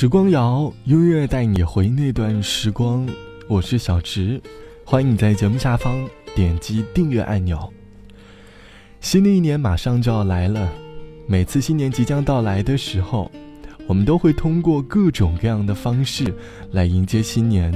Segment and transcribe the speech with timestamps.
[0.00, 3.04] 时光谣，音乐带你回那段时光。
[3.48, 4.40] 我是小直，
[4.84, 7.74] 欢迎你在节目下方点击订阅按钮。
[9.00, 10.70] 新的一年马上就要来了，
[11.26, 13.28] 每次新年即将到来的时候，
[13.88, 16.32] 我们都会通过各种各样的方式
[16.70, 17.74] 来迎接新年，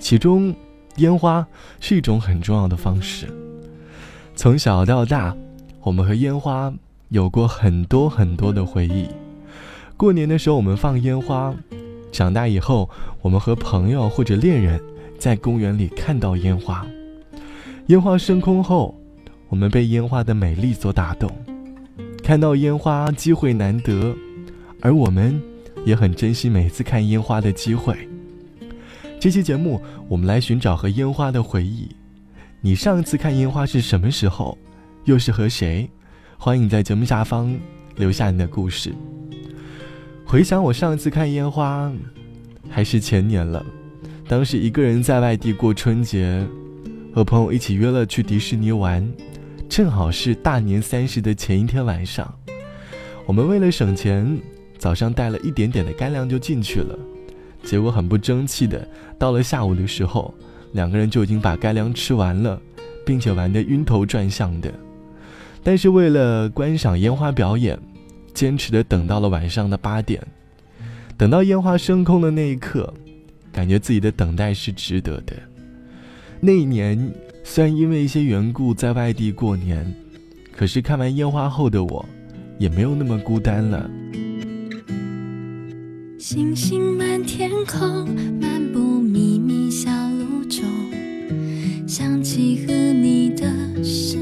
[0.00, 0.52] 其中
[0.96, 1.46] 烟花
[1.78, 3.28] 是一种很重要的方式。
[4.34, 5.32] 从小到大，
[5.80, 6.74] 我们和烟花
[7.10, 9.06] 有过很多很多的回忆。
[9.96, 11.54] 过年的时候，我们放烟花；
[12.12, 12.88] 长大以后，
[13.22, 14.78] 我们和朋友或者恋人
[15.18, 16.86] 在公园里看到烟花。
[17.86, 18.94] 烟花升空后，
[19.48, 21.30] 我们被烟花的美丽所打动。
[22.22, 24.14] 看到烟花机会难得，
[24.82, 25.40] 而我们
[25.86, 27.96] 也很珍惜每次看烟花的机会。
[29.18, 31.88] 这期节目，我们来寻找和烟花的回忆。
[32.60, 34.58] 你上次看烟花是什么时候？
[35.04, 35.88] 又是和谁？
[36.36, 37.56] 欢迎在节目下方
[37.94, 38.92] 留下你的故事。
[40.28, 41.90] 回想我上次看烟花，
[42.68, 43.64] 还是前年了。
[44.26, 46.44] 当时一个人在外地过春节，
[47.14, 49.08] 和朋友一起约了去迪士尼玩，
[49.68, 52.28] 正好是大年三十的前一天晚上。
[53.24, 54.36] 我们为了省钱，
[54.78, 56.98] 早上带了一点点的干粮就进去了。
[57.62, 60.34] 结果很不争气的，到了下午的时候，
[60.72, 62.60] 两个人就已经把干粮吃完了，
[63.06, 64.74] 并且玩得晕头转向的。
[65.62, 67.78] 但是为了观赏烟花表演。
[68.36, 70.22] 坚持的等到了晚上的八点，
[71.16, 72.92] 等到烟花升空的那一刻，
[73.50, 75.34] 感觉自己的等待是值得的。
[76.38, 77.10] 那一年
[77.42, 79.90] 虽然因为一些缘故在外地过年，
[80.54, 82.04] 可是看完烟花后的我，
[82.58, 83.90] 也没有那么孤单了。
[86.18, 88.06] 星星满天空，
[88.38, 90.62] 漫步秘密小路中，
[91.88, 94.18] 想起和你的时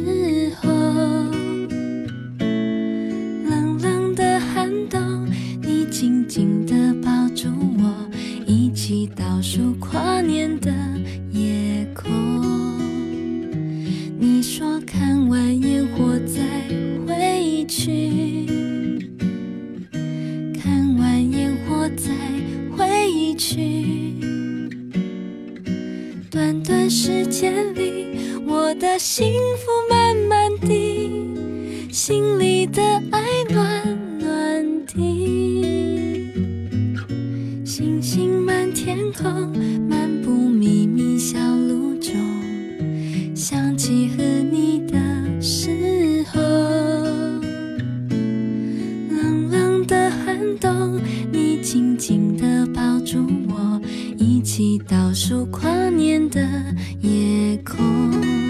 [32.74, 34.95] 的爱暖暖的，
[37.64, 39.52] 星星满天空，
[39.89, 42.13] 漫步秘密小路中，
[43.33, 44.98] 想起和你的
[45.40, 46.40] 时候，
[49.08, 53.80] 冷冷的寒冬，你紧紧地抱住我，
[54.18, 56.40] 一起倒数跨年的
[57.02, 58.43] 夜空。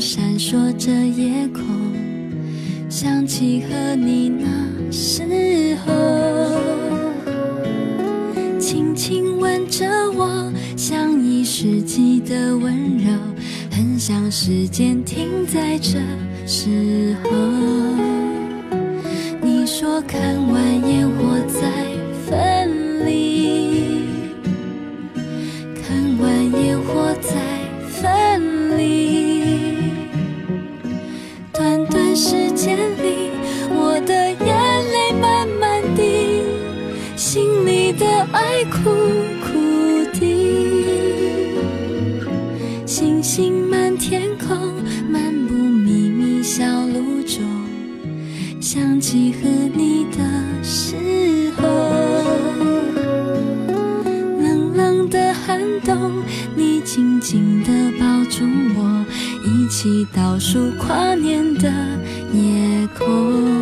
[0.00, 1.62] 闪烁着夜空
[2.88, 4.46] 想起和你那
[4.92, 5.92] 时候，
[8.58, 13.12] 轻轻吻着我，像一世纪的温柔，
[13.70, 15.98] 很想时间停在这
[16.46, 18.03] 时候。
[43.04, 44.56] 星星满天空，
[45.10, 47.44] 漫步秘密小路中，
[48.62, 49.40] 想起和
[49.74, 51.68] 你的时候，
[54.40, 56.12] 冷冷的寒冬，
[56.56, 58.42] 你紧紧地抱住
[58.74, 59.04] 我，
[59.44, 61.70] 一起倒数跨年的
[62.32, 63.53] 夜空。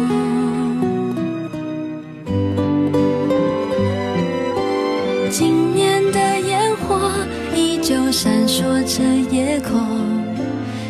[9.52, 9.78] 夜空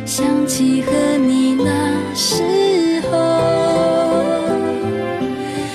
[0.06, 4.46] 想起和你那时候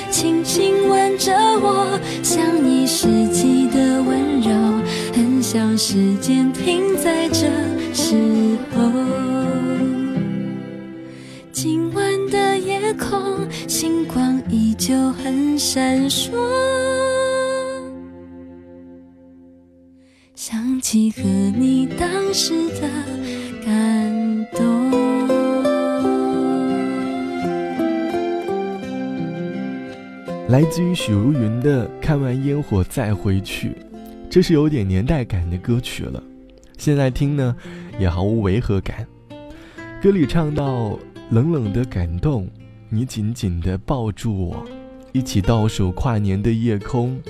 [0.10, 4.50] 轻轻吻着我像一世纪的温柔
[5.14, 7.50] 很想时间停在这
[7.94, 8.16] 时
[8.74, 8.90] 候
[11.52, 16.32] 今晚的夜空星光依旧很闪烁
[20.38, 22.67] 想起和你当时
[30.50, 33.70] 来自于许茹芸的《看完烟火再回去》，
[34.30, 36.24] 这是有点年代感的歌曲了。
[36.78, 37.54] 现在听呢，
[38.00, 39.06] 也毫无违和感。
[40.02, 40.98] 歌里唱到
[41.32, 42.50] ：“冷冷的感动，
[42.88, 44.66] 你紧紧地抱住我，
[45.12, 47.22] 一起倒数跨年的夜空，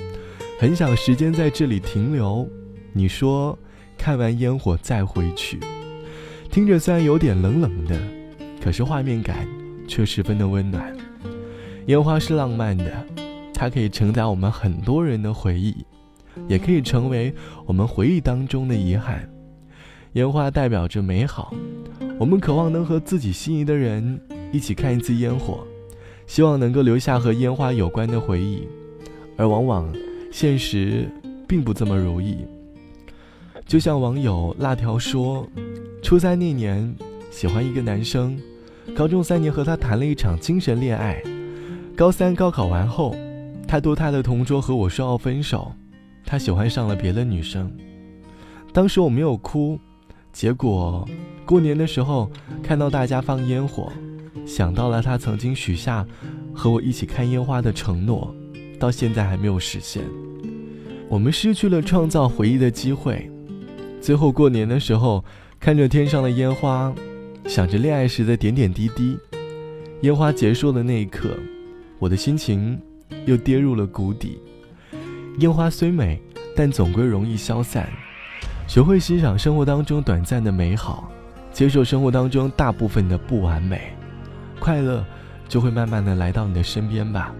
[0.59, 2.47] 很想时间在这里停留。”
[2.93, 3.57] 你说
[3.97, 5.59] ：“看完烟火再回去。”
[6.51, 7.99] 听着虽然有点冷冷的，
[8.63, 9.47] 可是画面感
[9.87, 10.95] 却十分的温暖。
[11.87, 12.91] 烟花是浪漫的，
[13.53, 15.73] 它可以承载我们很多人的回忆，
[16.45, 17.33] 也可以成为
[17.65, 19.27] 我们回忆当中的遗憾。
[20.13, 21.53] 烟花代表着美好，
[22.19, 24.19] 我们渴望能和自己心仪的人
[24.51, 25.65] 一起看一次烟火，
[26.25, 28.67] 希望能够留下和烟花有关的回忆，
[29.37, 29.89] 而往往
[30.29, 31.09] 现实
[31.47, 32.39] 并不这么如意。
[33.65, 35.47] 就像网友辣条说，
[36.03, 36.93] 初三那年
[37.31, 38.37] 喜欢一个男生，
[38.93, 41.21] 高中三年和他谈了一场精神恋爱，
[41.97, 43.15] 高三高考完后，
[43.67, 45.73] 他读他的同桌和我说要分手，
[46.23, 47.75] 他喜欢上了别的女生，
[48.71, 49.79] 当时我没有哭。
[50.31, 51.09] 结果，
[51.43, 52.29] 过年的时候
[52.61, 53.91] 看到大家放烟火，
[54.45, 56.05] 想到了他曾经许下
[56.53, 58.31] 和我一起看烟花的承诺，
[58.79, 60.03] 到现在还没有实现。
[61.09, 63.27] 我们失去了创造回忆的机会。
[63.99, 65.25] 最后过年的时候，
[65.59, 66.93] 看着天上的烟花，
[67.47, 69.17] 想着恋爱时的点点滴滴。
[70.01, 71.29] 烟花结束的那一刻，
[71.99, 72.79] 我的心情
[73.25, 74.39] 又跌入了谷底。
[75.39, 76.19] 烟花虽美，
[76.55, 77.87] 但总归容易消散。
[78.67, 81.09] 学会欣赏生活当中短暂的美好，
[81.51, 83.93] 接受生活当中大部分的不完美，
[84.59, 85.05] 快乐
[85.47, 87.33] 就会慢慢的来到你的身边吧。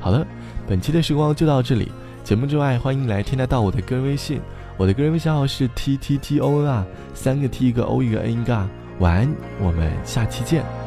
[0.00, 0.26] 好了，
[0.66, 1.90] 本期的时光就到这里。
[2.24, 4.40] 节目之外，欢迎来添加到我的个人微信，
[4.76, 6.84] 我的个人微信号是 t t t o n 啊，
[7.14, 8.68] 三个 t 一个 o 一个 n 一个。
[8.98, 10.85] 晚安，我们下期见。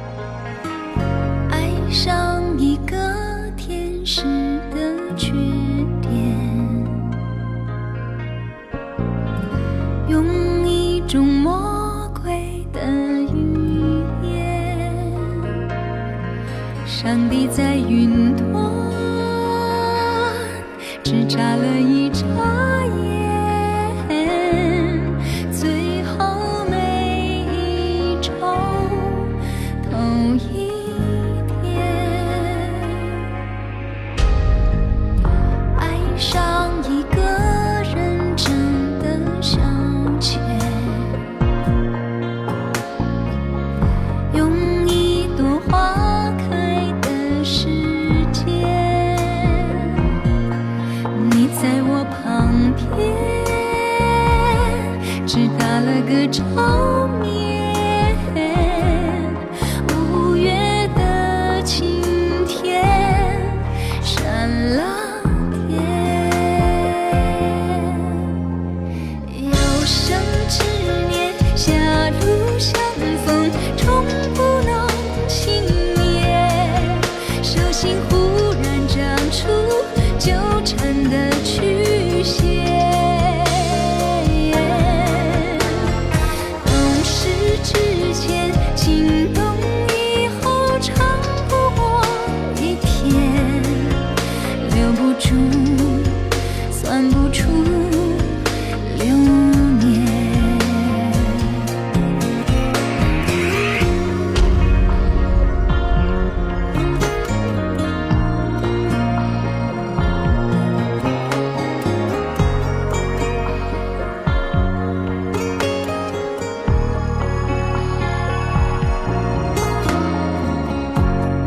[11.10, 12.80] 种魔鬼的
[13.34, 14.94] 语言，
[16.86, 18.48] 上帝在云端
[21.04, 22.28] 只眨了一眨
[55.30, 56.99] 是打了个招呼。
[97.40, 97.48] 处
[98.98, 99.06] 留
[99.80, 99.96] 恋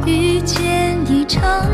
[0.06, 1.71] 遇见一场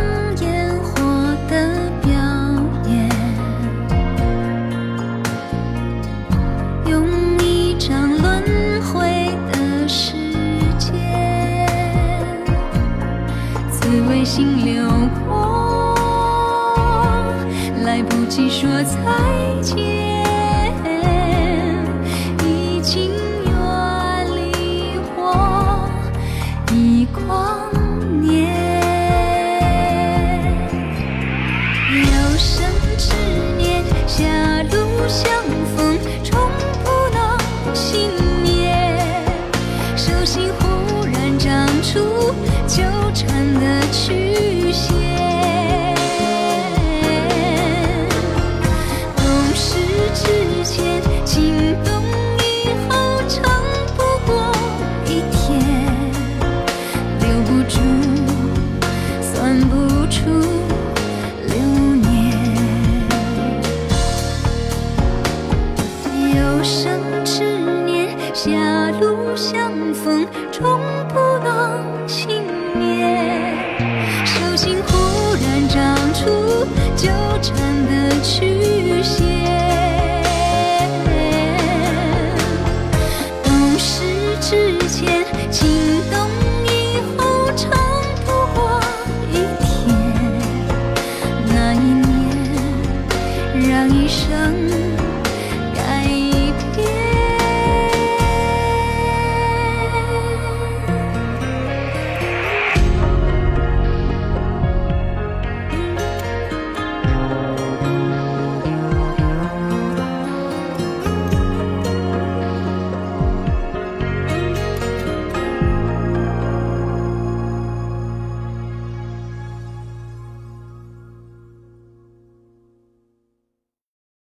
[17.99, 18.97] 来不及说再
[19.61, 19.76] 见，
[22.47, 23.11] 已经
[23.45, 23.50] 远
[24.37, 25.90] 离我
[26.73, 27.69] 一光
[28.23, 28.47] 年。
[31.90, 32.07] 有
[32.38, 32.64] 生
[32.97, 33.12] 之
[33.57, 34.23] 年，狭
[34.71, 34.78] 路
[35.09, 35.28] 相
[35.76, 36.38] 逢，终
[36.85, 37.19] 不能
[37.75, 38.12] 幸
[38.45, 38.78] 免。
[39.97, 41.99] 手心忽然长出
[42.69, 42.81] 纠
[43.12, 44.58] 缠的曲
[60.11, 60.58] 出